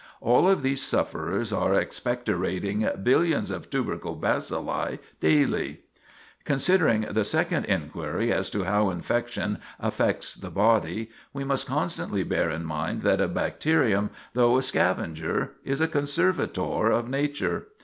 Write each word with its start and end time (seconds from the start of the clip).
All 0.19 0.49
of 0.49 0.63
these 0.63 0.81
sufferers 0.81 1.53
are 1.53 1.75
expectorating 1.75 2.89
billions 3.03 3.51
of 3.51 3.69
tubercle 3.69 4.15
bacilli 4.15 4.97
daily." 5.19 5.77
[Sidenote: 5.77 5.77
How 5.77 5.93
Bacteria 5.93 6.01
Affect 6.01 6.01
the 6.01 6.27
Body] 6.33 6.43
Considering 6.45 7.01
the 7.13 7.23
second 7.25 7.65
inquiry 7.67 8.33
as 8.33 8.49
to 8.49 8.63
how 8.63 8.89
infection 8.89 9.59
affects 9.79 10.33
the 10.33 10.49
body, 10.49 11.11
we 11.33 11.43
must 11.43 11.67
constantly 11.67 12.23
bear 12.23 12.49
in 12.49 12.65
mind 12.65 13.01
that 13.01 13.21
a 13.21 13.27
bacterium, 13.27 14.09
though 14.33 14.57
a 14.57 14.63
scavenger, 14.63 15.51
is 15.63 15.79
a 15.79 15.87
conservator 15.87 16.89
of 16.89 17.07
nature. 17.07 17.67